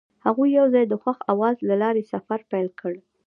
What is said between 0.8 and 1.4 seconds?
د خوښ